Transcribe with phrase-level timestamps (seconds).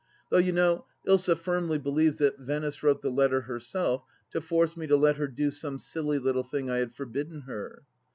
[0.31, 4.75] Though, you know, Ilsa firmly be lieves that Venice wrote the letter herself to force
[4.75, 7.83] me to let her do some sUly little thing I had forbidden her.